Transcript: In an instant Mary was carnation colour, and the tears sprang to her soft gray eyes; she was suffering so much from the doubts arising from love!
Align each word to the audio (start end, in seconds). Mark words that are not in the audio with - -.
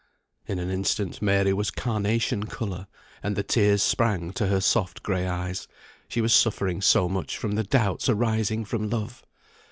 In 0.47 0.57
an 0.57 0.71
instant 0.71 1.21
Mary 1.21 1.53
was 1.53 1.69
carnation 1.69 2.47
colour, 2.47 2.87
and 3.21 3.35
the 3.35 3.43
tears 3.43 3.83
sprang 3.83 4.31
to 4.33 4.47
her 4.47 4.59
soft 4.59 5.03
gray 5.03 5.27
eyes; 5.27 5.67
she 6.07 6.21
was 6.21 6.33
suffering 6.33 6.81
so 6.81 7.07
much 7.07 7.37
from 7.37 7.51
the 7.51 7.63
doubts 7.63 8.09
arising 8.09 8.65
from 8.65 8.89
love! 8.89 9.21